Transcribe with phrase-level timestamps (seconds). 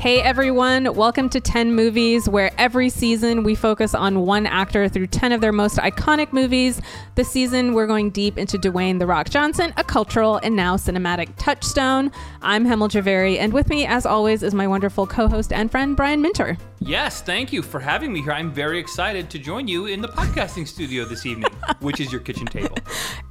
[0.00, 5.08] Hey everyone, welcome to 10 Movies, where every season we focus on one actor through
[5.08, 6.80] 10 of their most iconic movies.
[7.16, 11.28] This season we're going deep into Dwayne The Rock Johnson, a cultural and now cinematic
[11.36, 12.10] touchstone.
[12.40, 15.94] I'm Hemal Javeri, and with me, as always, is my wonderful co host and friend,
[15.94, 16.56] Brian Minter.
[16.82, 18.32] Yes, thank you for having me here.
[18.32, 22.22] I'm very excited to join you in the podcasting studio this evening, which is your
[22.22, 22.76] kitchen table.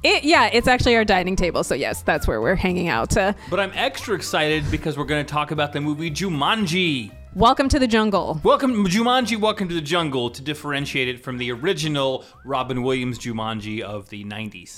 [0.04, 3.16] It, yeah, it's actually our dining table, so yes, that's where we're hanging out.
[3.16, 7.10] Uh, But I'm extra excited because we're going to talk about the movie Jumanji.
[7.34, 8.40] welcome to the jungle.
[8.44, 13.80] Welcome, Jumanji, Welcome to the Jungle, to differentiate it from the original Robin Williams Jumanji
[13.80, 14.76] of the 90s.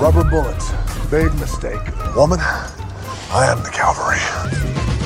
[0.00, 0.70] Rubber bullets.
[1.10, 1.80] Big mistake.
[2.16, 2.38] Woman,
[3.30, 4.16] I am the cavalry.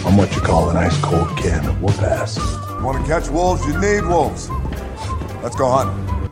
[0.06, 2.36] I'm what you call an ice cold can of whoop ass.
[2.36, 3.66] You want to catch wolves?
[3.66, 4.48] You need wolves.
[5.42, 6.30] Let's go hunting.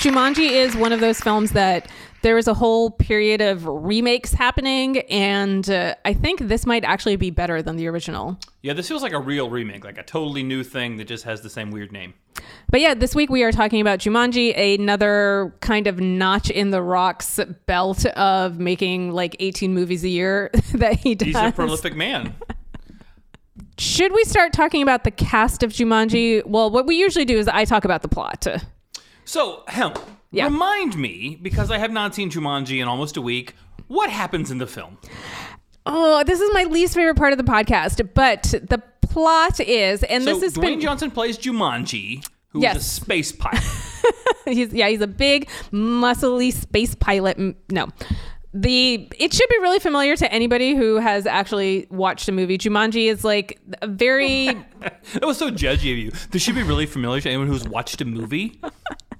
[0.00, 1.90] Jumanji is one of those films that
[2.22, 7.16] there was a whole period of remakes happening, and uh, I think this might actually
[7.16, 8.38] be better than the original.
[8.62, 11.42] Yeah, this feels like a real remake, like a totally new thing that just has
[11.42, 12.14] the same weird name.
[12.70, 16.82] But yeah, this week we are talking about Jumanji, another kind of notch in the
[16.82, 21.26] Rock's belt of making like 18 movies a year that he does.
[21.26, 22.34] He's a prolific man.
[23.78, 26.44] Should we start talking about the cast of Jumanji?
[26.44, 28.46] Well, what we usually do is I talk about the plot.
[29.24, 29.92] So, Hem,
[30.30, 30.44] Yeah.
[30.44, 33.54] remind me, because I have not seen Jumanji in almost a week,
[33.86, 34.98] what happens in the film?
[35.86, 40.22] Oh, this is my least favorite part of the podcast, but the plot is, and
[40.24, 42.76] So this is Dwayne Johnson plays Jumanji, who's Yes.
[42.76, 43.62] a space pilot.
[44.46, 47.36] he's yeah he's a big muscly space pilot
[47.70, 47.86] no
[48.54, 53.10] the it should be really familiar to anybody who has actually watched a movie jumanji
[53.10, 54.46] is like a very
[55.12, 56.10] that was so judgy of you.
[56.30, 58.58] This should be really familiar to anyone who's watched a movie.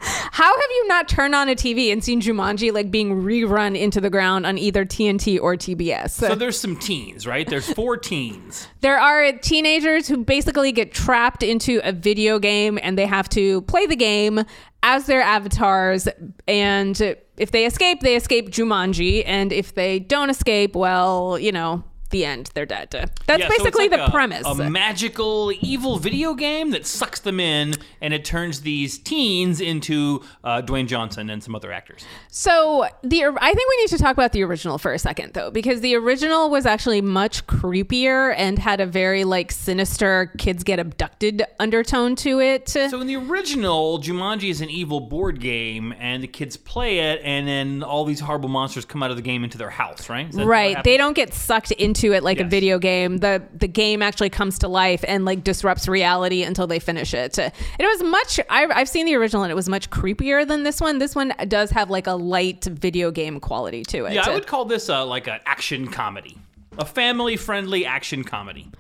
[0.01, 4.01] how have you not turned on a tv and seen jumanji like being rerun into
[4.01, 7.49] the ground on either tnt or tbs So there's some teens, right?
[7.49, 8.69] There's four teens.
[8.81, 13.63] There are teenagers who basically get trapped into a video game and they have to
[13.63, 14.45] play the game
[14.83, 16.09] as their avatars.
[16.47, 19.23] And if they escape, they escape Jumanji.
[19.27, 22.51] And if they don't escape, well, you know, the end.
[22.55, 22.91] They're dead.
[22.91, 24.47] That's Yeah, so basically like the a- premise.
[24.47, 30.23] A magical, evil video game that sucks them in, and it turns these teens into
[30.45, 32.05] uh, Dwayne Johnson and some other actors.
[32.29, 35.51] So the I think we need to talk about the original for a second though
[35.51, 40.79] because the original was actually much creepier and had a very like sinister kids get
[40.79, 42.69] abducted undertone to it.
[42.69, 47.21] So in the original, Jumanji is an evil board game, and the kids play it,
[47.25, 50.29] and then all these horrible monsters come out of the game into their house, right?
[50.29, 53.43] Is that what right they don't get sucked into it like a video game the
[53.55, 57.39] the game actually comes to life and like disrupts reality until they finish it.
[57.39, 60.81] It was much I've, I've seen the original and it was much creepier than this
[60.81, 60.99] one.
[60.99, 64.15] This one does have like a light video game quality to it.
[64.15, 66.39] Yeah, I would call this uh, like an action comedy,
[66.79, 68.71] a family-friendly action comedy.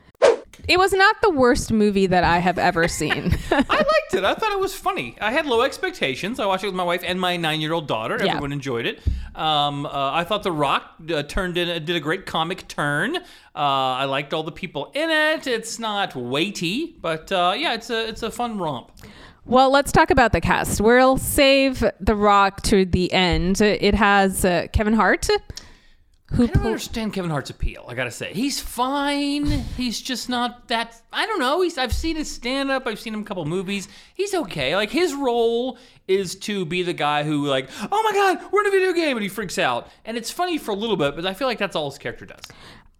[0.68, 4.24] It was not the worst movie that i have ever seen I liked it.
[4.24, 5.16] I thought it was funny.
[5.20, 6.38] I had low expectations.
[6.40, 8.16] I watched it with my wife and my nine-year-old daughter.
[8.18, 8.30] Yeah.
[8.32, 9.00] Everyone enjoyed it.
[9.34, 13.16] Um, uh, I thought The Rock uh, turned in, did a great comic turn.
[13.16, 13.20] Uh,
[13.54, 15.46] I liked all the people in it.
[15.46, 18.90] It's not weighty, but uh, yeah, it's a it's a fun romp.
[19.44, 24.44] well let's talk about the cast we'll save the rock to the end it has
[24.44, 25.26] uh, kevin hart
[26.32, 27.86] who I don't understand Kevin Hart's appeal.
[27.88, 29.46] I gotta say, he's fine.
[29.46, 31.00] He's just not that.
[31.12, 31.62] I don't know.
[31.62, 31.78] He's.
[31.78, 32.86] I've seen his stand up.
[32.86, 33.88] I've seen him a couple movies.
[34.14, 34.76] He's okay.
[34.76, 38.66] Like his role is to be the guy who like, oh my god, we're in
[38.66, 39.88] a video game, and he freaks out.
[40.04, 42.26] And it's funny for a little bit, but I feel like that's all his character
[42.26, 42.44] does.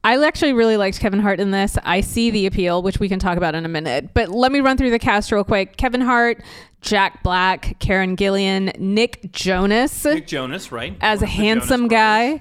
[0.05, 1.77] I actually really liked Kevin Hart in this.
[1.83, 4.15] I see the appeal, which we can talk about in a minute.
[4.15, 5.77] But let me run through the cast real quick.
[5.77, 6.43] Kevin Hart,
[6.81, 10.97] Jack Black, Karen Gillan, Nick Jonas Nick Jonas, right?
[11.01, 11.91] as a One handsome brothers.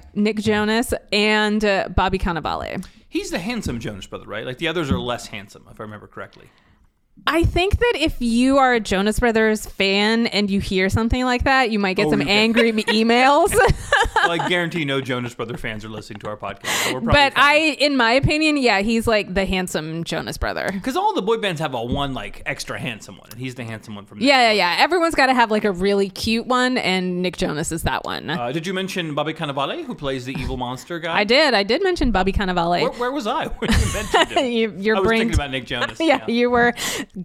[0.14, 2.86] Nick Jonas, and uh, Bobby Cannavale.
[3.08, 4.46] He's the handsome Jonas brother, right?
[4.46, 6.50] Like the others are less handsome, if I remember correctly.
[7.30, 11.44] I think that if you are a Jonas Brothers fan and you hear something like
[11.44, 13.52] that, you might get Oh, some angry emails.
[14.14, 16.66] well, I guarantee no Jonas brother fans are listening to our podcast.
[16.90, 20.70] So but I, in my opinion, yeah, he's like the handsome Jonas brother.
[20.72, 23.64] because all the boy bands have a one like extra handsome one, and he's the
[23.64, 24.20] handsome one from.
[24.20, 24.76] Yeah, yeah, yeah.
[24.80, 28.30] Everyone's got to have like a really cute one, and Nick Jonas is that one.
[28.30, 31.14] Uh, did you mention Bobby Cannavale, who plays the evil monster guy?
[31.18, 31.52] I did.
[31.52, 32.80] I did mention Bobby Cannavale.
[32.82, 34.46] Where, where was I when you mentioned him?
[34.46, 35.98] You- your I was brain- thinking about Nick Jonas.
[36.00, 36.72] yeah, you were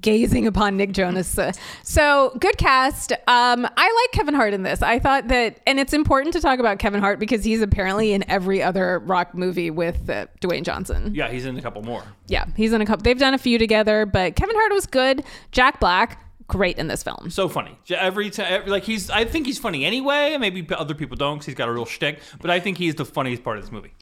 [0.02, 1.38] gazing upon Nick Jonas.
[1.38, 1.52] Uh,
[1.84, 3.12] So good cast.
[3.28, 4.82] Um, I like Kevin Hart in this.
[4.82, 8.30] I thought that, and it's important to talk about Kevin Hart because he's apparently in
[8.30, 11.14] every other rock movie with uh, Dwayne Johnson.
[11.14, 12.04] Yeah, he's in a couple more.
[12.28, 13.04] Yeah, he's in a couple.
[13.04, 15.24] They've done a few together, but Kevin Hart was good.
[15.52, 17.30] Jack Black, great in this film.
[17.30, 17.78] So funny.
[17.90, 20.38] Every time, like he's, I think he's funny anyway.
[20.40, 22.20] Maybe other people don't because he's got a real shtick.
[22.42, 23.94] But I think he's the funniest part of this movie.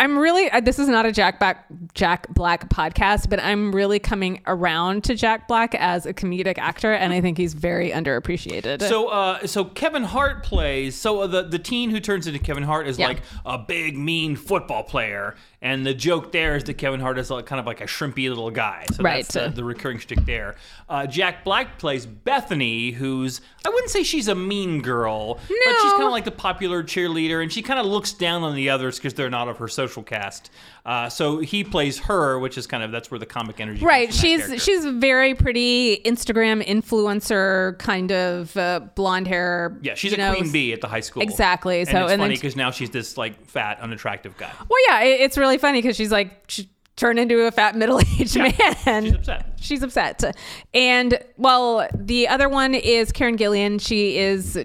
[0.00, 3.98] I'm really uh, this is not a Jack Black Jack Black podcast, but I'm really
[3.98, 8.80] coming around to Jack Black as a comedic actor, and I think he's very underappreciated.
[8.88, 10.96] So, uh, so Kevin Hart plays.
[10.96, 13.08] So uh, the the teen who turns into Kevin Hart is Yeah.
[13.08, 17.30] like a big, mean football player, and the joke there is that Kevin Hart is
[17.30, 18.86] like, kind of like a shrimpy little guy.
[18.92, 19.26] So Right.
[19.26, 20.56] that's the, the recurring shtick there.
[20.88, 25.48] Uh, Jack Black plays Bethany, who's I wouldn't say she's a mean girl, but
[25.82, 28.70] she's kind of like the popular cheerleader, and she kind of looks down on the
[28.70, 30.50] others because they're not of her social cast.
[30.84, 33.84] Uh, so he plays her, which is kind of that's where the comic energy.
[33.84, 39.78] right, she's she's very pretty Instagram influencer kind of uh, blonde hair.
[39.82, 41.22] Yeah, she's a know, queen bee at the high school.
[41.22, 41.80] Exactly.
[41.80, 44.50] And So- it's and funny because now she's this like fat, unattractive guy.
[44.68, 48.36] Well, yeah, it, it's really funny because she's like she turned into a fat middle-aged
[48.36, 49.04] Yeah, man.
[49.04, 49.52] she's upset.
[49.60, 50.36] She's upset.
[50.74, 53.80] And well, the other one is Karen Gillan.
[53.80, 54.58] She is.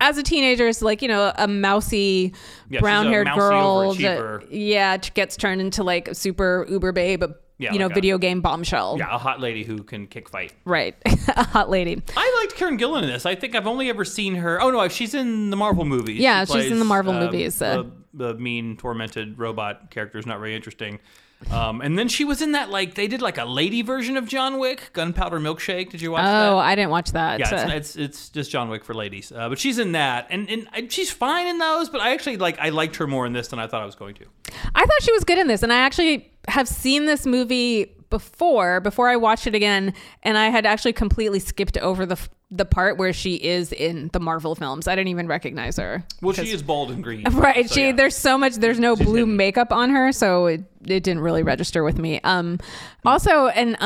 [0.00, 2.32] As a teenager, is like you know a mousy,
[2.70, 4.38] Yeah, brown-haired mousy girl.
[4.40, 7.24] that- yeah, gets turned into like a super uber babe,
[7.58, 8.96] Yeah, you know, like a- video game bombshell.
[8.98, 10.52] Yeah, a hot lady who can kick fight.
[10.64, 10.94] Right,
[11.28, 12.00] a hot lady.
[12.16, 13.26] I liked Karen Gillan in this.
[13.26, 14.60] I think I've only ever seen her.
[14.62, 16.20] Oh no, she's in the Marvel movies.
[16.20, 17.82] Yeah, She she's in the Marvel uh, movies, uh.
[18.14, 21.00] the, the mean, tormented robot character is not very interesting.
[21.52, 24.26] Um, and then she was in that like they did like a lady version of
[24.26, 25.90] John Wick, Gunpowder Milkshake.
[25.90, 26.48] Did you watch that?
[26.48, 27.38] Oh, I didn't watch that.
[27.38, 29.30] Yeah, Uh, it's, it's it's just John Wick for ladies.
[29.30, 31.88] Uh, but she's in that, and and she's fine in those.
[31.90, 33.94] But I actually like I liked her more in this than I thought I was
[33.94, 34.24] going to.
[34.74, 38.80] I thought she was good in this, and I actually have seen this movie before.
[38.80, 42.18] Before I watched it again, and I had actually completely skipped over the
[42.50, 44.88] the part where she is in the Marvel films.
[44.88, 46.02] I didn't even recognize her.
[46.22, 47.24] Well, she is bald and green.
[47.32, 47.68] Right.
[47.68, 47.92] So, she yeah.
[47.92, 49.36] there's so much there's no blue hidden.
[49.36, 52.20] makeup on her, so it, it didn't really register with me.
[52.24, 52.58] Um
[53.04, 53.76] also an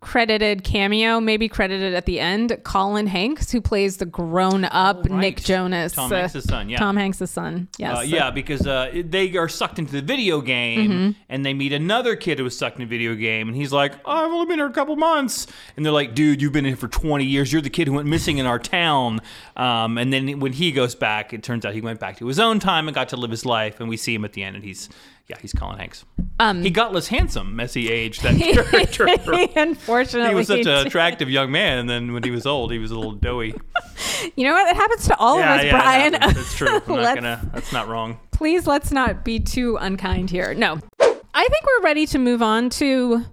[0.00, 5.00] uncredited cameo, maybe credited at the end, Colin Hanks, who plays the grown up Oh,
[5.14, 5.20] right.
[5.20, 5.92] Nick Jonas.
[5.92, 6.78] Tom uh, Hanks' son, yeah.
[6.78, 7.68] Tom Hanks' son.
[7.78, 7.98] Yes.
[7.98, 11.10] Uh, yeah, because uh, they are sucked into the video game, Mm-hmm.
[11.28, 13.92] and they meet another kid who was sucked in a video game, and he's like,
[14.04, 15.46] oh, "I've only been here a couple months,"
[15.76, 17.52] and they're like, "Dude, you've been here for 20 years.
[17.52, 19.20] You're the kid who went missing in our town."
[19.56, 22.38] Um, and then when he goes back, it turns out he went back to his
[22.38, 24.56] own time and got to live his life, and we see him at the end,
[24.56, 24.88] and he's
[25.28, 26.06] yeah, he's Colin Hanks.
[26.40, 28.22] Um, he got less handsome as he aged.
[28.22, 29.06] That character.
[29.60, 32.78] Unfortunately, he was such an attractive young man, and then when he was old, he
[32.78, 33.54] was a little doughy.
[34.36, 34.68] You know what?
[34.68, 36.12] It happens to all of us, it Brian.
[36.12, 36.80] That's true.
[36.86, 37.50] I'm not gonna.
[37.52, 38.18] That's not wrong.
[38.30, 40.54] Please let's not be too unkind here.
[40.54, 40.78] No.
[41.00, 43.24] I think we're ready to move on to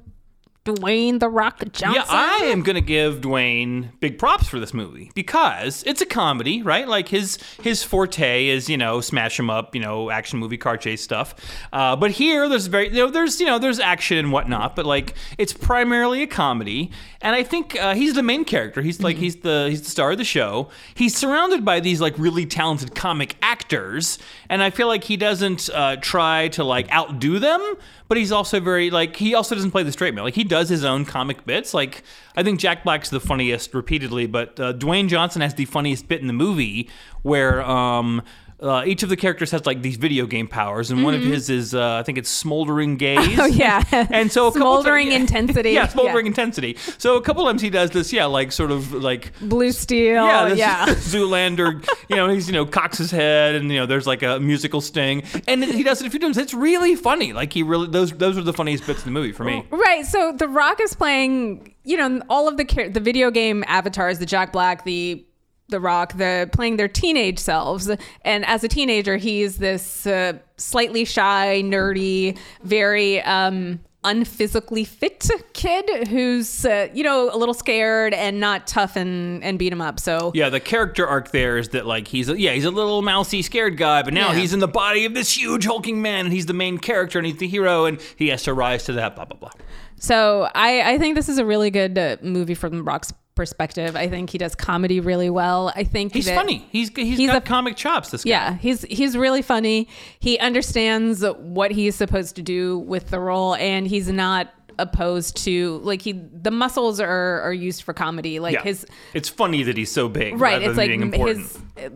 [0.66, 1.94] Dwayne the Rock Johnson.
[1.94, 6.64] Yeah, I am gonna give Dwayne big props for this movie because it's a comedy,
[6.64, 6.88] right?
[6.88, 10.76] Like his his forte is you know smash 'em up, you know action movie car
[10.76, 11.36] chase stuff.
[11.72, 14.88] Uh, but here there's very you know there's you know there's action and whatnot, but
[14.88, 16.90] like it's primarily a comedy,
[17.22, 18.82] and I think uh, he's the main character.
[18.82, 20.70] He's like he's the he's the star of the show.
[20.96, 24.18] He's surrounded by these like really talented comic actors,
[24.50, 27.76] and I feel like he doesn't uh, try to like outdo them,
[28.08, 30.24] but he's also very like he also doesn't play the straight man.
[30.24, 31.74] Like he does his own comic bits.
[31.74, 32.04] Like
[32.36, 36.22] I think Jack Black's the funniest repeatedly, but uh, Dwayne Johnson has the funniest bit
[36.22, 36.90] in the movie
[37.22, 38.22] where um.
[38.66, 41.50] Uh, each of the characters has like these video game powers, and one of his
[41.52, 43.20] is uh, I think it's smoldering gaze.
[43.20, 43.40] Mm-hmm.
[43.42, 43.84] Oh, yeah.
[44.12, 45.72] and so a couple Smoldering times- intensity.
[45.72, 46.32] Yeah, smoldering Yeah.
[46.32, 46.78] intensity.
[46.98, 50.26] So a couple times he does this, yeah, like sort of like Blue Steel.
[50.26, 50.86] yeah, Yeah.
[50.88, 54.24] this Zoolander, you know, he's, you know, cocks his head and, you know, there's like
[54.24, 55.24] a musical sting.
[55.48, 56.38] And he does it a few times.
[56.38, 57.34] It's really funny.
[57.34, 59.66] Like he really, those those are the funniest bits in the movie for me.
[59.70, 60.06] Right.
[60.06, 64.25] So The Rock is playing, you know, all of the the video game avatars, the
[64.25, 65.24] Jack Black, the
[65.69, 67.89] the Rock, the playing their teenage selves,
[68.24, 76.07] and as a teenager, he's this uh, slightly shy, nerdy, very um, unphysically fit kid
[76.10, 80.00] who's uh, you know a little scared and not tough and and beat him up.
[80.00, 83.01] So Yeah, the character arc there is that like he's a, yeah he's a little
[83.01, 84.39] mousy scared guy, but now Yeah.
[84.39, 87.25] he's in the body of this huge hulking man, and he's the main character, and
[87.25, 89.15] he's the hero, and he has to rise to that.
[89.15, 89.51] Blah blah blah.
[89.98, 93.96] So I, I think this is a really good uh, movie from the Rock's perspective.
[93.96, 95.72] I think he does comedy really well.
[95.75, 96.65] I think He's funny.
[96.72, 98.10] He's he's, He's got a- comic chops.
[98.12, 98.30] This guy.
[98.30, 99.88] Yeah, he's he's really funny.
[100.20, 105.77] He understands what he's supposed to do with the role, and he's not opposed to
[105.84, 108.39] like he the muscles are are used for comedy.
[108.39, 108.63] Like Yeah.
[108.63, 110.39] his it's funny that he's so big.
[110.39, 111.38] right, it's like being important.
[111.77, 111.92] his.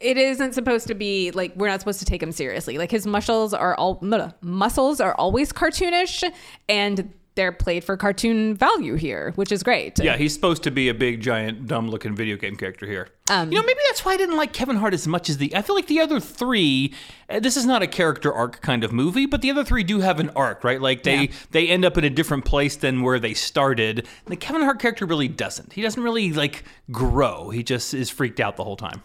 [0.00, 2.78] It isn't supposed to be like we're not supposed to take him seriously.
[2.78, 3.98] Like his muscles are all
[4.40, 6.24] muscles are always cartoonish,
[6.70, 9.98] and they're played for cartoon value here, which is great.
[9.98, 13.08] Yeah, he's supposed to be a big, giant, dumb-looking video game character here.
[13.30, 15.54] Um, you know, maybe that's why I didn't like Kevin Hart as much as the.
[15.54, 16.92] I feel like the other three.
[17.28, 20.00] Uh, this is not a character arc kind of movie, but the other three do
[20.00, 20.80] have an arc, right?
[20.80, 21.32] Like they Yeah.
[21.52, 24.06] they end up in a different place than where they started.
[24.26, 25.72] The Kevin Hart character really doesn't.
[25.72, 27.50] He doesn't really like grow.
[27.50, 29.02] He just is freaked out the whole time.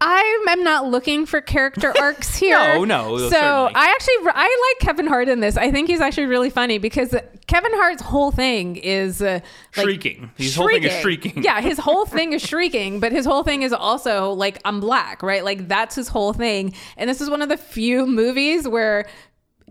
[0.00, 2.56] I am not looking for character arcs here.
[2.56, 3.72] No, no, So certainly.
[3.74, 5.56] I actually I like Kevin Hart in this.
[5.56, 7.14] I think he's actually really funny because
[7.46, 9.40] Kevin Hart's whole thing is uh,
[9.76, 10.30] like, Shrieking.
[10.36, 11.42] His whole thing is shrieking.
[11.42, 15.22] Yeah, his whole thing is shrieking, but his whole thing is also like I'm black,
[15.22, 15.44] right?
[15.44, 16.74] Like that's his whole thing.
[16.96, 19.06] And this is one of the few movies where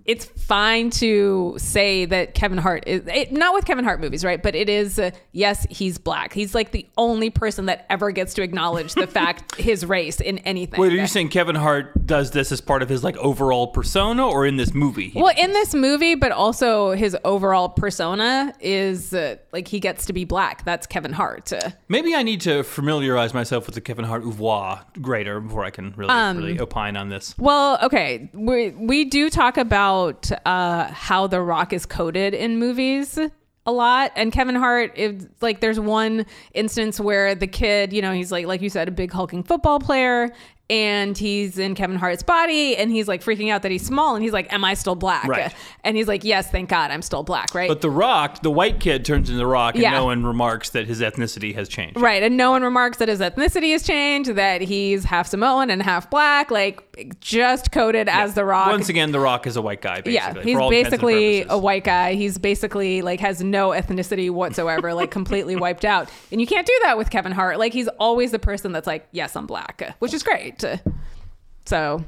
[0.06, 4.42] it's fine to say that Kevin Hart is it, not with Kevin Hart movies, right?
[4.42, 6.34] But it is uh, yes, he's black.
[6.34, 10.40] He's like the only person that ever gets to acknowledge the fact his race in
[10.40, 10.80] anything.
[10.80, 14.28] Wait, are you saying Kevin Hart does this as part of his like overall persona,
[14.28, 15.12] or in this movie?
[15.16, 20.14] Well, in this movie, but also his overall persona is uh, like he gets to
[20.14, 20.66] be black.
[20.66, 21.52] That's Kevin Hart.
[21.90, 25.94] Maybe I need to familiarize myself with the Kevin Hart oeuvre greater before I can
[25.96, 27.36] really, Um, really opine on this.
[27.38, 29.91] Well, okay, we we do talk about
[30.46, 33.20] uh, how The Rock is coded in movies
[33.66, 34.98] a lot, and Kevin Hart.
[34.98, 38.88] Is, like, there's one instance where the kid, you know, he's like, like you said,
[38.88, 40.32] a big hulking football player.
[40.72, 44.24] And he's in Kevin Hart's body, and he's like freaking out that he's small, and
[44.24, 45.54] he's like, "Am I still black?" Right.
[45.84, 47.68] And he's like, "Yes, thank God, I'm still black." Right?
[47.68, 49.92] But The Rock, the white kid, turns into The Rock, and Yeah.
[49.92, 52.00] no one remarks that his ethnicity has changed.
[52.00, 52.24] Right.
[52.24, 56.10] And no one remarks that his ethnicity has changed, that he's half Samoan and half
[56.10, 56.82] black, like
[57.20, 58.68] just coded as The Rock.
[58.72, 60.14] Once again, The Rock is a white guy, basically.
[60.14, 62.14] yeah, he's all intents and basically a white guy.
[62.14, 66.10] He's basically like has no ethnicity whatsoever, like completely wiped out.
[66.32, 67.60] And you can't do that with Kevin Hart.
[67.60, 70.61] Like he's always the person that's like, yes, I'm black, which is great.
[71.66, 72.04] So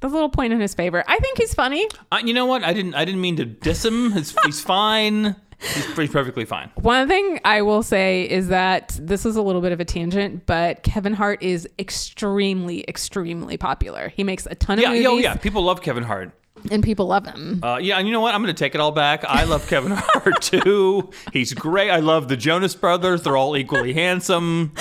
[0.00, 1.02] that's a little point in his favor.
[1.06, 1.88] I think he's funny.
[2.12, 2.62] Uh, you know what?
[2.64, 2.94] I didn't.
[2.94, 4.12] I didn't mean to diss him.
[4.12, 5.34] He's, he's fine.
[5.60, 6.70] He's, he's perfectly fine.
[6.76, 10.46] One thing I will say is that this is a little bit of a tangent,
[10.46, 14.08] but Kevin Hart is extremely, extremely popular.
[14.08, 15.34] He makes a ton of Yeah, movies, yo, yeah.
[15.34, 16.30] People love Kevin Hart.
[16.70, 17.62] And people love him.
[17.62, 18.34] Uh, yeah, and you know what?
[18.34, 19.24] I'm going to take it all back.
[19.24, 21.10] I love Kevin Hart too.
[21.32, 21.90] He's great.
[21.90, 23.22] I love the Jonas Brothers.
[23.22, 24.72] They're all equally handsome.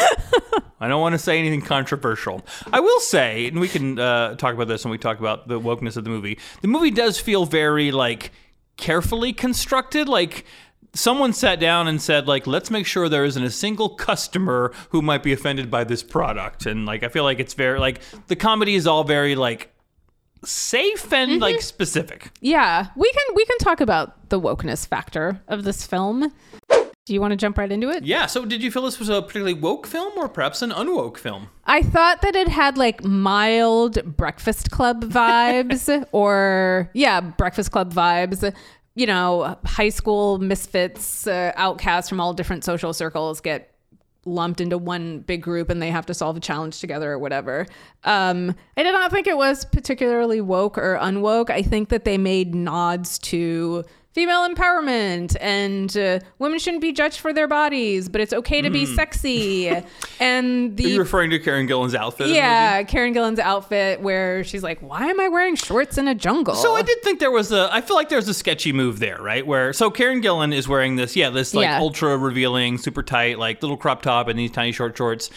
[0.80, 2.46] I don't want to say anything controversial.
[2.72, 5.60] I will say, and we can uh, talk about this when we talk about the
[5.60, 6.38] wokeness of the movie.
[6.62, 8.32] The movie does feel very like
[8.78, 10.08] carefully constructed.
[10.08, 10.46] Like
[10.94, 15.02] someone sat down and said, like, let's make sure there isn't a single customer who
[15.02, 16.66] might be offended by this product.
[16.66, 19.74] And like, I feel like it's very like the comedy is all very like
[20.44, 22.32] safe and like specific.
[22.42, 26.32] Yeah, we can we can talk about the wokeness factor of this film.
[27.08, 28.04] Do you want to jump right into it?
[28.04, 28.26] Yeah.
[28.26, 31.48] So, did you feel this was a particularly woke film or perhaps an unwoke film?
[31.66, 38.54] I thought that it had like mild Breakfast Club vibes, or yeah, Breakfast Club vibes.
[38.96, 43.72] You know, high school misfits, uh, outcasts from all different social circles get
[44.28, 47.66] lumped into one big group and they have to solve a challenge together or whatever.
[48.04, 51.50] Um, I did not think it was particularly woke or unwoke.
[51.50, 53.84] I think that they made nods to
[54.18, 58.72] female empowerment and uh, women shouldn't be judged for their bodies, but it's okay to
[58.72, 59.68] be sexy.
[60.20, 62.30] and Are you the referring to Karen Gillan's outfit?
[62.30, 66.56] yeah, Karen Gillan's outfit where she's like, "Why am I wearing shorts in a jungle?"
[66.56, 67.70] So I did think there was a.
[67.72, 69.46] I feel like there's a sketchy move there, right?
[69.46, 71.80] Where so Karen Gillan is wearing this, yeah, this like Yeah.
[71.80, 75.30] ultra revealing, super tight, like little crop top and these tiny short shorts.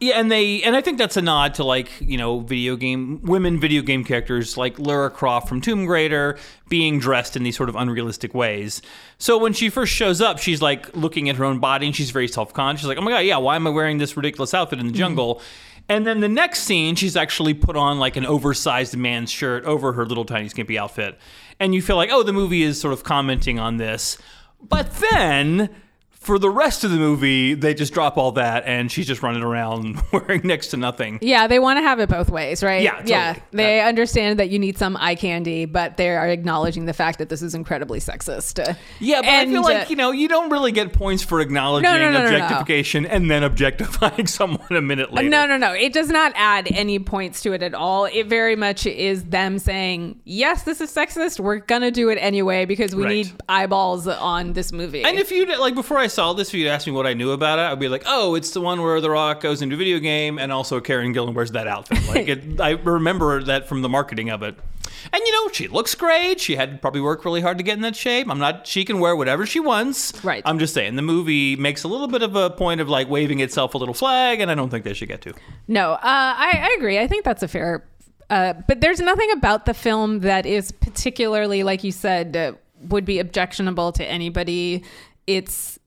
[0.00, 3.20] Yeah, and they and I think that's a nod to like you know video game
[3.22, 6.38] women video game characters like Lara Croft from Tomb Raider
[6.70, 8.80] being dressed in these sort of unrealistic ways.
[9.18, 12.10] So when she first shows up, she's like looking at her own body and she's
[12.12, 12.86] very self conscious.
[12.86, 14.98] Like, oh my god, yeah, why am I wearing this ridiculous outfit in the mm-hmm.
[14.98, 15.42] jungle?
[15.90, 19.92] And then the next scene, she's actually put on like an oversized man's shirt over
[19.92, 21.18] her little tiny skimpy outfit.
[21.58, 24.16] And you feel like, oh, the movie is sort of commenting on this.
[24.62, 25.68] But then
[26.20, 29.42] for the rest of the movie, they just drop all that and she's just running
[29.42, 31.18] around wearing next to nothing.
[31.22, 32.82] Yeah, they want to have it both ways, right?
[32.82, 33.10] Yeah, totally.
[33.10, 37.18] Yeah, they understand that you need some eye candy, but they are acknowledging the fact
[37.20, 38.58] that this is incredibly sexist.
[38.98, 41.40] Yeah, but And, I feel uh, like, you know, you don't really get points for
[41.40, 42.36] acknowledging No, no, no, no, no.
[42.36, 45.30] objectification and then objectifying someone a minute later.
[45.30, 45.72] No, no, no.
[45.72, 48.04] It does not add any points to it at all.
[48.04, 51.40] It very much is them saying, "Yes, this is sexist.
[51.40, 53.10] We're gonna do it anyway because we Right.
[53.10, 56.68] need eyeballs on this movie." And if you like before I saw this, if you'd
[56.68, 59.00] asked me what I knew about it, I'd be like, "Oh, it's the one where
[59.00, 62.28] The Rock goes into a video game, and also Karen Gillan wears that outfit." Like,
[62.28, 64.56] it, I remember that from the marketing of it.
[65.12, 66.40] And you know, she looks great.
[66.40, 68.28] She had probably worked really hard to get in that shape.
[68.28, 68.66] I'm not.
[68.66, 70.22] She can wear whatever she wants.
[70.24, 70.42] Right.
[70.44, 73.40] I'm just saying the movie makes a little bit of a point of like waving
[73.40, 75.34] itself a little flag, and I don't think they should get to.
[75.68, 76.98] No, uh, I, I agree.
[76.98, 77.84] I think that's a fair.
[78.28, 82.52] Uh, but there's nothing about the film that is particularly, like you said, uh,
[82.88, 84.84] would be objectionable to anybody.
[85.26, 85.79] It's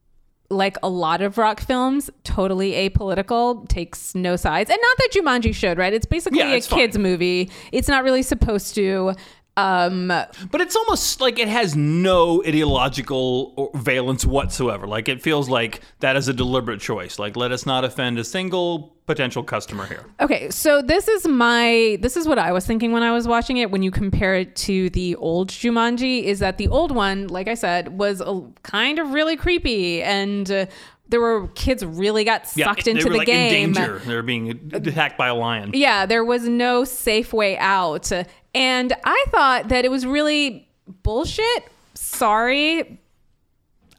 [0.53, 4.69] like a lot of rock films, totally apolitical, takes no sides.
[4.69, 5.93] And not that Jumanji should, right?
[5.93, 6.79] It's basically Yeah, a it's fine.
[6.79, 7.51] kids movie.
[7.71, 9.13] It's not really supposed to
[9.57, 14.87] um But it's almost like it has no ideological valence whatsoever.
[14.87, 17.19] Like it feels like that is a deliberate choice.
[17.19, 20.05] Like let us not offend a single potential customer here.
[20.21, 23.57] Okay, so this is my this is what I was thinking when I was watching
[23.57, 23.69] it.
[23.69, 27.53] When you compare it to the old Jumanji, is that the old one, like I
[27.53, 30.65] said, was a, kind of really creepy, and uh,
[31.09, 33.69] there were kids really got sucked they into were the like game.
[33.69, 33.99] in danger.
[34.05, 35.71] They're being attacked by a lion.
[35.73, 38.11] Yeah, there was no safe way out,
[38.53, 40.67] and I thought that it was really
[41.03, 41.63] bullshit.
[41.93, 42.99] Sorry,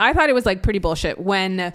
[0.00, 1.72] I thought it was like pretty bullshit when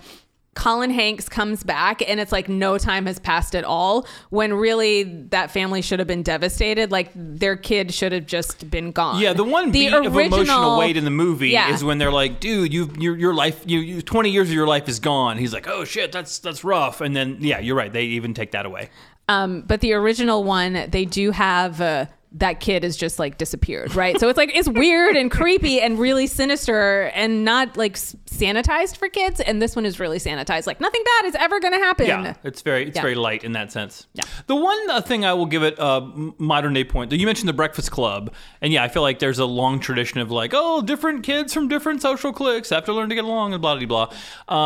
[0.56, 5.04] Colin Hanks comes back and it's like no time has passed at all when really
[5.30, 9.22] that family should have been devastated like their kid should have just been gone.
[9.22, 11.74] Yeah, the one beat of emotional weight in the movie Yeah.
[11.74, 14.68] is when they're like, "Dude, you your your life, you, you twenty years of your
[14.68, 17.92] life is gone." He's like, "Oh shit, that's that's rough." And then yeah, you're right.
[17.94, 18.90] They even take that away.
[19.30, 23.96] Um, but the original one, they do have uh, that kid is just like disappeared,
[23.96, 24.20] right?
[24.20, 29.10] so it's like it's weird and creepy and really sinister and not like sanitized for
[29.10, 29.40] kids.
[29.40, 30.68] And this one is really sanitized.
[30.68, 32.06] Like nothing bad is ever going to happen.
[32.08, 33.02] Yeah, it's very it's Yeah.
[33.02, 34.08] very light in that sense.
[34.14, 34.24] Yeah.
[34.48, 37.12] The one uh, thing I will give it a m- modern day point.
[37.12, 38.32] You mentioned the Breakfast Club,
[38.62, 41.68] and yeah, I feel like there's a long tradition of like, oh, different kids from
[41.68, 44.14] different social cliques have to learn to get along and blah blah blah.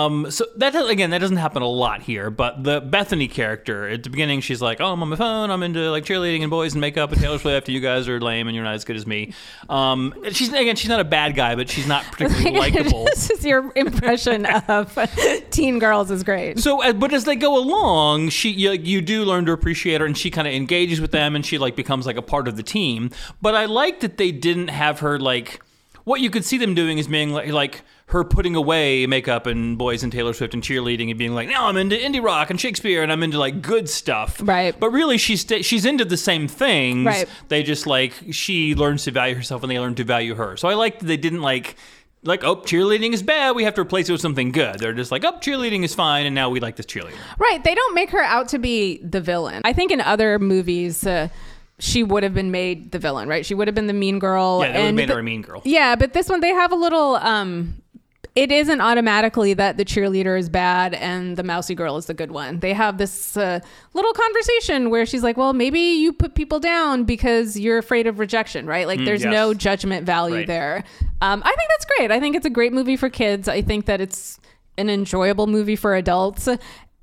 [0.06, 2.30] Um, so that again, that doesn't happen a lot here.
[2.30, 5.50] But the Bethany character at the beginning, she's like, oh, I'm on my phone.
[5.50, 7.53] I'm into like cheerleading and boys and makeup and Taylor Swift.
[7.58, 9.34] And you guys are lame and you're not as good as me.
[9.70, 13.06] Um, she's again, she's not a bad guy, but she's not particularly likable.
[13.06, 14.98] this is your impression of
[15.52, 16.60] teen girls is great.
[16.60, 20.08] So, uh, but as they go along, she you, you do learn to appreciate her,
[20.08, 22.58] and she kind of engages with them, and she like becomes like a part of
[22.58, 23.12] the team.
[23.42, 25.62] But I like that they didn't have her like
[26.04, 29.78] what you could see them doing is being like like her putting away makeup and
[29.78, 32.60] boys and Taylor Swift and cheerleading and being like, now I'm into indie rock and
[32.60, 34.40] Shakespeare and I'm into like good stuff.
[34.44, 34.78] Right.
[34.78, 37.06] But really, she's she's into the same things.
[37.06, 37.28] Right.
[37.48, 40.58] They just like she learns to value herself and they learn to value her.
[40.58, 41.76] So I like that they didn't like.
[42.26, 43.54] Like, oh, cheerleading is bad.
[43.54, 44.80] We have to replace it with something good.
[44.80, 47.18] They're just like, oh, cheerleading is fine, and now we like this cheerleader.
[47.38, 47.62] Right.
[47.62, 49.62] They don't make her out to be the villain.
[49.66, 51.28] I think in other movies, uh,
[51.80, 53.46] she would have been made the villain, right?
[53.46, 54.60] She would have been the mean girl.
[54.62, 55.62] Yeah, that would have made the- her a mean girl.
[55.66, 57.76] Yeah, but this one they have a little um
[58.36, 62.32] it isn't automatically that the cheerleader is bad and the mousy girl is the good
[62.32, 62.60] one.
[62.62, 63.60] They have this uh,
[63.94, 68.18] little conversation where she's like, "Well, maybe you put people down because you're afraid of
[68.18, 68.88] rejection, right?
[68.88, 69.34] Like, there's Mm, yes.
[69.34, 70.48] no judgment value Right.
[70.48, 70.84] there."
[71.22, 72.10] Um, I think that's great.
[72.12, 73.48] I think it's a great movie for kids.
[73.48, 74.40] I think that it's
[74.80, 76.50] an enjoyable movie for adults,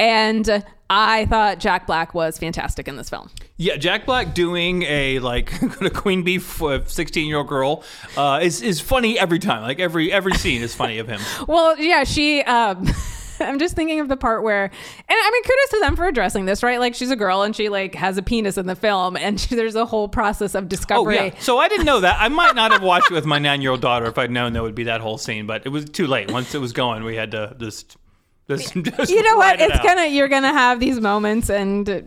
[0.01, 3.31] and I thought Jack Black was fantastic in this film.
[3.63, 7.85] Yeah, Jack Black doing a like a queen bee sixteen year old girl
[8.17, 9.61] uh, is is funny every time.
[9.61, 11.21] Like every every scene is funny of him.
[11.47, 12.41] Well, yeah, she.
[12.41, 12.89] Um,
[13.41, 14.71] I'm just thinking of the part where, and
[15.09, 16.79] I mean, kudos to them for addressing this, right?
[16.81, 19.55] Like, she's a girl and she like has a penis in the film, and she,
[19.55, 21.19] there's a whole process of discovery.
[21.19, 21.35] Oh yeah.
[21.41, 22.17] So I didn't know that.
[22.19, 24.55] I might not have watched it with my nine year old daughter if I'd known
[24.55, 25.47] there would be that whole scene.
[25.47, 26.31] But it was too late.
[26.31, 27.97] Once it was going, we had to just.
[28.49, 29.61] just, just You know what?
[29.61, 29.85] it It's out.
[29.85, 32.01] gonna you're gonna have these moments, and uh,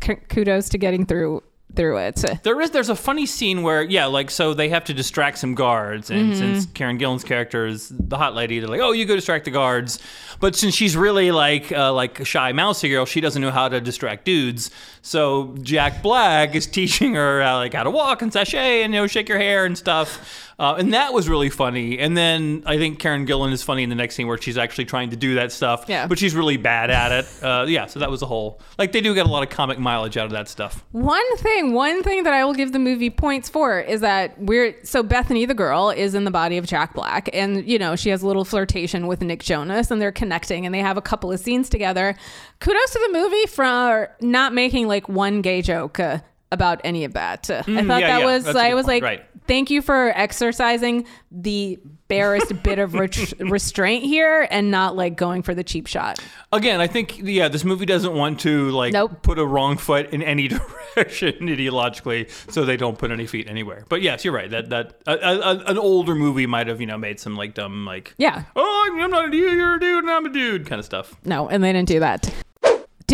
[0.00, 1.42] k- kudos to getting through
[1.74, 2.24] through it.
[2.44, 5.56] There is there's a funny scene where yeah like so they have to distract some
[5.56, 9.16] guards and since Karen Gillan's character is the hot lady they're like oh you go
[9.16, 9.98] distract the guards.
[10.38, 13.68] But since she's really like uh, like a shy mousy girl she doesn't know how
[13.68, 14.70] to distract dudes.
[15.02, 19.00] So Jack Black is teaching her uh, like how to walk and sashay and you
[19.00, 22.78] know shake your hair and stuff uh, and that was really funny and then I
[22.78, 25.34] think Karen Gillan is funny in the next scene where she's actually trying to do
[25.36, 26.06] that stuff Yeah.
[26.06, 29.00] but she's really bad at it uh, yeah so that was a whole like they
[29.00, 32.22] do get a lot of comic mileage out of that stuff One thing, one thing
[32.24, 35.90] that I will give the movie points for is that we're so Bethany the girl
[35.90, 39.06] is in the body of Jack Black, and you know she has a little flirtation
[39.06, 42.14] with Nick Jonas, and they're connecting, and they have a couple of scenes together.
[42.60, 45.98] Kudos to the movie for not making like one gay joke.
[46.00, 46.18] Uh,
[46.54, 49.02] about any of that, I thought Mm, yeah, that yeah, was that's I was point,
[49.02, 49.26] like, right.
[49.46, 55.42] thank you for exercising the barest bit of ret- restraint here and not like going
[55.42, 56.18] for the cheap shot.
[56.52, 59.22] Again, I think yeah, this movie doesn't want to like Nope.
[59.22, 60.48] put a wrong foot in any
[60.94, 63.84] direction ideologically, so they don't put any feet anywhere.
[63.88, 64.50] But yes, you're right.
[64.50, 67.84] That that a, a, an older movie might have you know made some like dumb
[67.86, 70.78] like Yeah, oh I'm not a dude, you're a dude, and I'm a dude kind
[70.78, 71.14] of stuff.
[71.24, 72.32] no, and they didn't do that.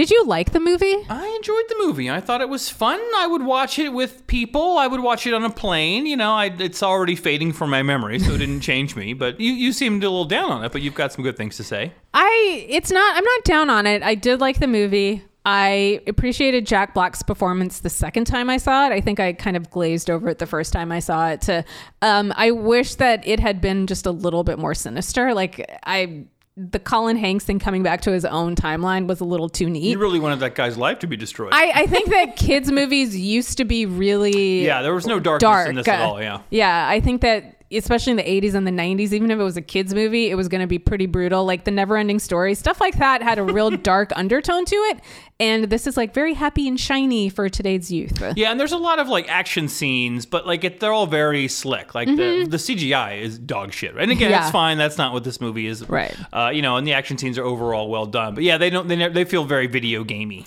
[0.00, 0.96] Did you like the movie?
[1.10, 2.10] I enjoyed the movie.
[2.10, 2.98] I thought it was fun.
[3.18, 4.78] I would watch it with people.
[4.78, 6.06] I would watch it on a plane.
[6.06, 9.12] You know, I, it's already fading from my memory, so it didn't change me.
[9.12, 11.58] But you, you seemed a little down on it, but you've got some good things
[11.58, 11.92] to say.
[12.14, 14.02] I it's not I'm not down on it.
[14.02, 15.22] I did like the movie.
[15.44, 18.92] I appreciated Jack Black's performance the second time I saw it.
[18.92, 21.42] I think I kind of glazed over it the first time I saw it.
[21.42, 21.64] To,
[22.00, 25.34] um, I wish that it had been just a little bit more sinister.
[25.34, 26.24] Like I,
[26.56, 29.84] the Colin Hanks thing coming back to his own timeline was a little too neat.
[29.84, 31.50] You really wanted that guy's life to be destroyed.
[31.52, 35.48] I, I think that kids movies used to be really yeah, there was no darkness
[35.48, 35.68] dark.
[35.68, 36.20] in this at all.
[36.20, 36.40] Yeah.
[36.50, 39.56] Yeah, I think that especially in the 80s and the 90s, even if it was
[39.56, 41.44] a kids movie, it was going to be pretty brutal.
[41.44, 45.00] Like the never ending story, stuff like that had a real dark undertone to it.
[45.38, 48.22] And this is like very happy and shiny for today's youth.
[48.36, 51.48] Yeah, and there's a lot of like action scenes, but like it, they're all very
[51.48, 51.94] slick.
[51.94, 53.96] Like the, the CGI is dog shit.
[53.96, 54.30] And again, Mm-hmm.
[54.32, 54.42] Yeah.
[54.42, 54.76] it's fine.
[54.78, 55.88] That's not what this movie is.
[55.88, 56.14] Right.
[56.32, 58.34] Uh, you know, and the action scenes are overall well done.
[58.34, 58.86] But yeah, they don't.
[58.86, 60.46] They never, they feel very video gamey.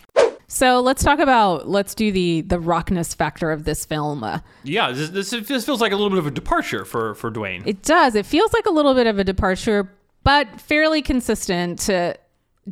[0.53, 4.23] So let's talk about, let's do the, the rockness factor of this film.
[4.23, 7.31] Uh, Yeah, this, this this feels like a little bit of a departure for for
[7.31, 7.63] Dwayne.
[7.65, 8.13] It does.
[8.13, 9.91] It feels like a little bit of a departure,
[10.23, 11.89] but fairly consistent.
[11.89, 12.13] Uh,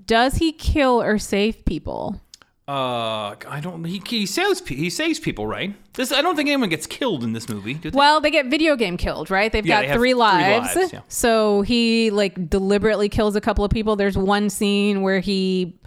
[0.05, 2.21] does he kill or save people?
[2.67, 3.83] Uh, I don't.
[3.83, 5.73] He he saves he saves people, right?
[5.93, 7.73] This I don't think anyone gets killed in this movie.
[7.73, 7.89] They?
[7.89, 9.51] Well, they get video game killed, right?
[9.51, 10.75] They've Yeah, got they three lives.
[10.75, 11.01] lives, yeah.
[11.07, 13.95] So he like deliberately kills a couple of people.
[13.95, 15.79] There's one scene where he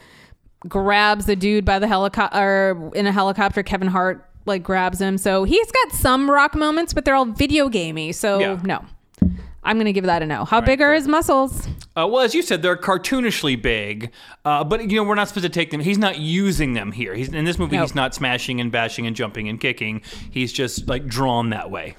[0.68, 3.62] grabs the dude by the helicopter in a helicopter.
[3.62, 5.18] Kevin Hart like grabs him.
[5.18, 8.12] So he's got some rock moments, but they're all video gamey.
[8.12, 8.60] So Yeah.
[8.62, 8.84] no.
[9.66, 10.44] I'm gonna give that a no.
[10.44, 11.66] How big are his muscles?
[11.96, 14.10] Uh, well, as you said, they're cartoonishly big,
[14.44, 15.80] uh, but you know we're not supposed to take them.
[15.80, 17.14] He's not using them here.
[17.14, 17.76] He's in this movie.
[17.76, 17.82] No.
[17.82, 20.02] He's not smashing and bashing and jumping and kicking.
[20.30, 21.96] He's just like drawn that way.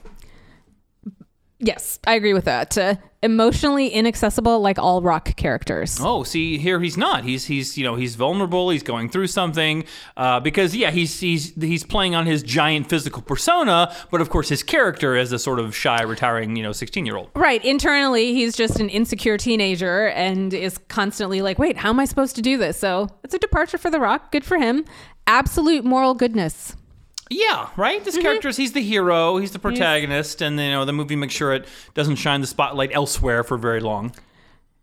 [1.66, 2.78] Yes, I agree with that.
[2.78, 5.98] Uh, emotionally inaccessible, like all rock characters.
[6.00, 7.24] Oh, see here he's not.
[7.24, 8.70] He's he's you know he's vulnerable.
[8.70, 9.84] He's going through something
[10.16, 14.48] uh, because yeah he's he's he's playing on his giant physical persona, but of course
[14.48, 17.32] his character is a sort of shy, retiring you know sixteen year old.
[17.36, 17.66] Right.
[17.66, 22.36] Internally, he's just an insecure teenager and is constantly like, wait, how am I supposed
[22.36, 22.78] to do this?
[22.78, 24.32] So it's a departure for The Rock.
[24.32, 24.86] Good for him.
[25.26, 26.76] Absolute moral goodness.
[27.30, 27.98] Yeah, right.
[27.98, 28.06] Mm-hmm.
[28.06, 31.34] This character is he's the hero, he's the protagonist, and you know the movie makes
[31.34, 34.14] sure it doesn't shine the spotlight elsewhere for very long.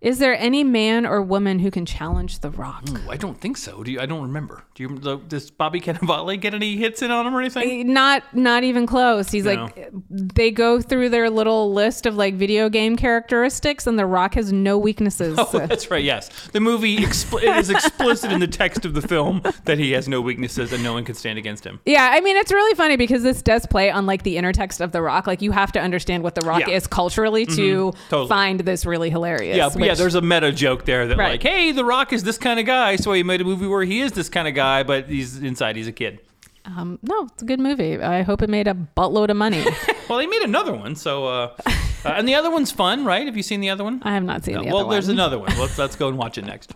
[0.03, 2.83] Is there any man or woman who can challenge The Rock?
[2.91, 3.85] Ooh, I don't think so.
[3.85, 4.01] Do you?
[4.01, 4.65] I don't remember.
[4.75, 4.99] Do you?
[5.29, 7.93] Does Bobby Cannavale get any hits in on him or anything?
[7.93, 9.31] Not not even close.
[9.31, 9.55] He's No.
[9.65, 14.35] like they go through their little list of like video game characteristics and The Rock
[14.35, 15.39] has no weaknesses.
[15.55, 16.03] Oh, that's right.
[16.03, 19.93] Yes, the movie expl- it is explicit in the text of the film that he
[19.93, 21.79] has no weaknesses and no one can stand against him.
[21.87, 24.93] Yeah, I mean it's really funny because this does play on like the intertext of
[24.93, 25.27] The Rock.
[25.27, 26.67] Like you have to understand what The Rock Yeah.
[26.67, 26.75] Mm-hmm.
[26.77, 28.29] is culturally to Totally.
[28.29, 29.57] find this really hilarious.
[29.57, 30.03] Yeah, yeah.
[30.03, 31.33] There's a meta joke there that Right.
[31.33, 33.85] like, hey, The Rock is this kind of guy, so he made a movie where
[33.85, 36.21] he is this kind of guy, but he's inside he's a kid.
[36.65, 38.01] um, no, it's a good movie.
[38.01, 39.65] I hope it made a buttload of money.
[40.09, 41.71] Well, they made another one, so uh, uh,
[42.05, 43.25] and the other one's fun, right?
[43.25, 44.03] Have you seen the other one?
[44.05, 45.17] I have not seen the well, other there's one.
[45.17, 45.49] another one.
[45.59, 46.75] Let's let's go and watch it next.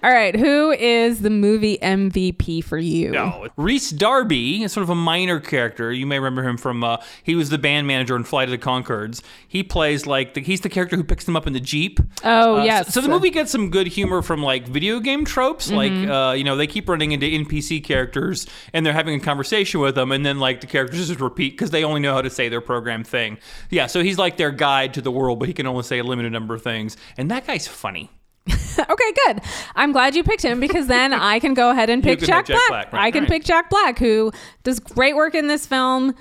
[0.00, 3.10] All right, who is the movie MVP for you?
[3.10, 5.90] No, Rhys Darby is sort of a minor character.
[5.92, 8.58] You may remember him from uh, he was the band manager in Flight of the
[8.58, 9.22] Conchords.
[9.48, 11.98] He plays like the, he's the character who picks them up in the jeep.
[12.22, 12.86] Oh, Uh, yes.
[12.86, 15.72] So, so the movie gets some good humor from like video game tropes.
[15.72, 19.80] Like uh, you know they keep running into NPC characters and they're having a conversation
[19.80, 22.30] with them, and then like the characters just repeat because they only know how to
[22.30, 23.38] say their program thing.
[23.68, 26.04] Yeah, so he's like their guide to the world, but he can only say a
[26.04, 26.96] limited number of things.
[27.16, 28.10] And that guy's funny.
[28.78, 29.40] Okay, good.
[29.74, 32.56] I'm glad you picked him because then I can go ahead and pick Jack, Jack
[32.56, 32.68] Black.
[32.68, 33.30] Black, right, I can right.
[33.30, 34.30] pick Jack Black, who
[34.62, 36.14] does great work in this film,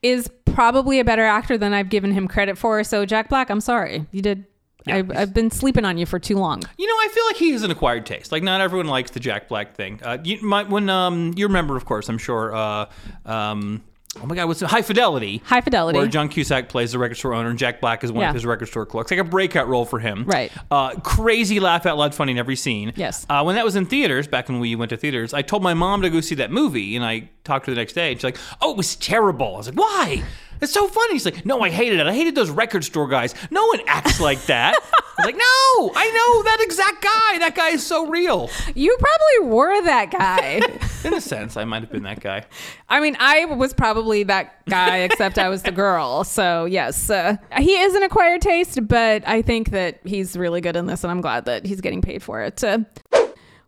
[0.00, 2.84] is probably a better actor than I've given him credit for.
[2.84, 4.06] So, Jack Black, I'm sorry.
[4.12, 4.46] You did.
[4.86, 6.62] I've, I've been sleeping on you for too long.
[6.76, 8.30] You know, I feel like he has an acquired taste.
[8.30, 9.98] Like not everyone likes the Jack Black thing.
[10.02, 12.54] Uh, you might when um you remember, of course, I'm sure.
[12.54, 12.86] Uh,
[13.24, 13.82] um,
[14.22, 14.68] oh my God, what's it?
[14.68, 15.42] High Fidelity?
[15.44, 15.98] High Fidelity.
[15.98, 18.28] Where John Cusack plays the record store owner and Jack Black is one Yeah.
[18.28, 19.10] of his record store clerks.
[19.10, 20.24] Like a breakout role for him.
[20.24, 20.52] Right.
[20.70, 22.92] Uh, crazy laugh out loud funny in every scene.
[22.96, 23.26] Yes.
[23.28, 25.74] Uh, when that was in theaters, back when we went to theaters, I told my
[25.74, 28.18] mom to go see that movie, and I talked to her the next day, and
[28.20, 30.22] she's like, "Oh, it was terrible." I was like, "Why?"
[30.64, 31.12] It's so funny.
[31.12, 32.06] He's like, "No, I hated it.
[32.06, 33.34] I hated those record store guys.
[33.50, 37.38] No one acts like that." I was like, "No, I know that exact guy.
[37.38, 40.60] That guy is so real." You probably were that guy.
[41.04, 42.46] In a sense, I might have been that guy.
[42.88, 46.24] I mean, I was probably that guy, except I was the girl.
[46.24, 50.76] So, yes, uh, he is an acquired taste, but I think that he's really good
[50.76, 52.64] in this, and I'm glad that he's getting paid for it.
[52.64, 52.78] Uh,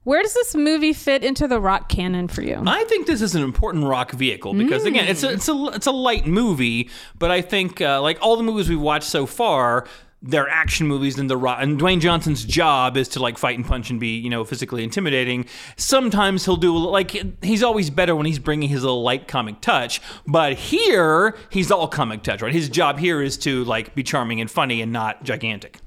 [0.06, 2.62] where does this movie fit into the rock canon for you?
[2.64, 5.88] I think this is an important rock vehicle because again, it's a it's a it's
[5.88, 9.84] a light movie, but I think uh, like all the movies we've watched so far,
[10.22, 13.66] they're action movies and the rock and Dwayne Johnson's job is to like fight and
[13.66, 15.44] punch and be you know physically intimidating.
[15.76, 20.00] Sometimes he'll do like he's always better when he's bringing his little light comic touch,
[20.24, 22.52] but here he's all comic touch, right?
[22.52, 25.80] His job here is to like be charming and funny and not gigantic.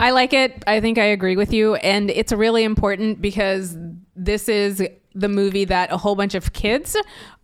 [0.00, 0.62] I like it.
[0.66, 1.76] I think I agree with you.
[1.76, 3.76] And it's really important because
[4.16, 4.82] this is
[5.14, 6.96] the movie that a whole bunch of kids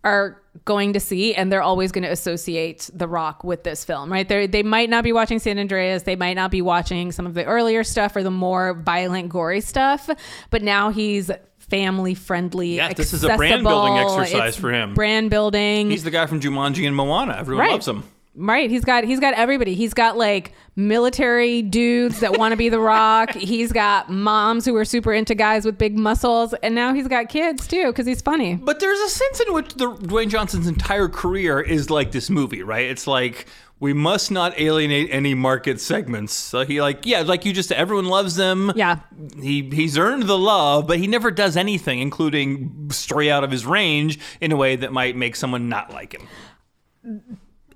[0.03, 4.11] are going to see and they're always going to associate The Rock with this film,
[4.11, 4.27] right?
[4.27, 7.33] They they might not be watching San Andreas, they might not be watching some of
[7.33, 10.09] the earlier stuff or the more violent gory stuff,
[10.49, 12.75] but now he's family friendly.
[12.75, 14.93] Yeah, this is a brand building exercise It's for him.
[14.93, 15.89] Brand building.
[15.89, 17.37] He's the guy from Jumanji and Moana.
[17.39, 17.71] Everyone Right.
[17.71, 18.03] loves him.
[18.33, 18.69] Right.
[18.69, 19.75] He's got he's got everybody.
[19.75, 23.31] He's got like military dudes that want to be the rock.
[23.35, 27.27] He's got moms who are super into guys with big muscles, and now he's got
[27.27, 28.55] kids too because he's funny.
[28.55, 32.63] But there's a sense in which the Dwayne Johnson's entire career is like this movie,
[32.63, 32.85] right?
[32.85, 33.47] It's like
[33.81, 36.33] we must not alienate any market segments.
[36.33, 38.71] So he like, yeah, like you just everyone loves him.
[38.75, 38.99] Yeah.
[39.41, 43.65] He he's earned the love, but he never does anything, including stray out of his
[43.65, 46.27] range in a way that might make someone not like him.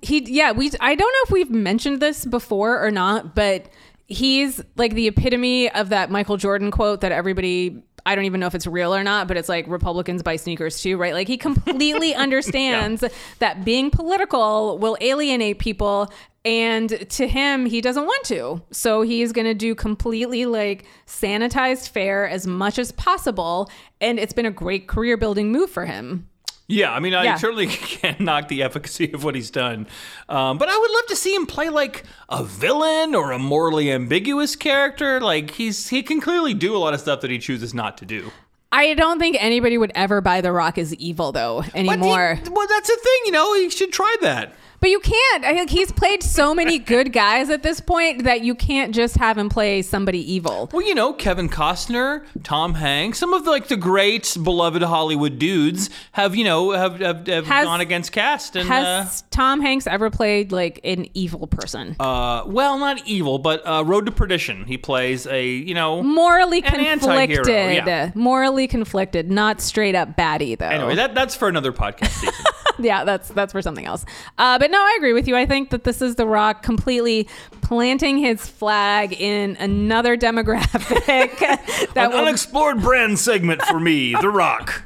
[0.02, 3.66] He yeah, we I don't know if we've mentioned this before or not, but
[4.06, 8.46] he's like the epitome of that Michael Jordan quote that everybody I don't even know
[8.46, 11.12] if it's real or not, but it's like Republicans buy sneakers too, right?
[11.12, 13.02] Like he completely understands
[13.40, 16.12] that being political will alienate people
[16.44, 18.62] and to him he doesn't want to.
[18.70, 23.68] So he's going to do completely like sanitized fare as much as possible
[24.00, 26.28] and it's been a great career building move for him.
[26.68, 27.36] Yeah, I mean, I Yeah.
[27.36, 29.86] certainly can't knock the efficacy of what he's done,
[30.28, 33.90] um, but I would love to see him play like a villain or a morally
[33.92, 35.20] ambiguous character.
[35.20, 38.04] Like he's he can clearly do a lot of stuff that he chooses not to
[38.04, 38.32] do.
[38.72, 42.34] I don't think anybody would ever buy The Rock as evil though anymore.
[42.42, 43.54] he- well, that's the thing, you know.
[43.54, 44.54] He should try that.
[44.80, 45.44] But you can't.
[45.44, 49.16] I think he's played so many good guys at this point that you can't just
[49.16, 50.68] have him play somebody evil.
[50.72, 55.38] Well, you know, Kevin Costner, Tom Hanks, some of the, like the great beloved Hollywood
[55.38, 58.68] dudes have you know have have, have Has- gone against cast and.
[58.68, 61.96] Has Tom Hanks ever played like an evil person?
[62.00, 64.64] uh, uh, well, not evil, but uh, Road to Perdition.
[64.64, 66.02] He plays a, you know.
[66.02, 67.46] Morally an conflicted.
[67.46, 68.10] yeah.
[68.14, 70.66] Morally conflicted, not straight up baddie though.
[70.66, 72.26] Anyway, that, that's for another podcast
[72.78, 74.04] yeah, that's that's for something else.
[74.38, 75.36] Uh, but no, I agree with you.
[75.36, 77.28] I think that this is The Rock completely
[77.62, 81.38] planting his flag in another demographic
[81.94, 84.82] that An will unexplored brand segment for me, The Rock.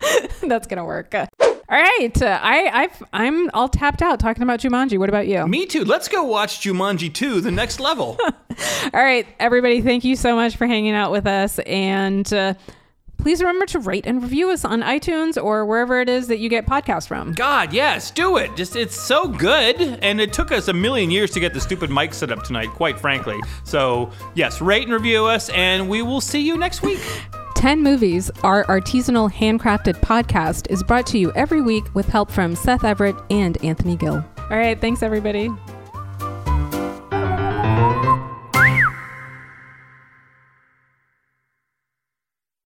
[0.42, 1.14] That's gonna work.
[1.14, 4.98] All right, uh, I I've, I'm all tapped out talking about Jumanji.
[4.98, 5.46] What about you?
[5.46, 5.84] Me too.
[5.84, 8.18] Let's go watch Jumanji 2, the next level.
[8.92, 12.54] All right, everybody, thank you so much for hanging out with us, and uh,
[13.22, 16.48] please remember to rate and review us on iTunes or wherever it is that you
[16.48, 17.32] get podcasts from.
[17.32, 18.54] God, yes, do it.
[18.56, 21.88] Just it's so good, and it took us a million years to get the stupid
[21.88, 23.40] mic set up tonight, quite frankly.
[23.64, 27.00] So yes, rate and review us, and we will see you next week.
[27.54, 32.56] 10 Movies, our artisanal handcrafted podcast, is brought to you every week with help from
[32.56, 34.24] Seth Everett and Anthony Gill.
[34.50, 35.48] All right, thanks, everybody.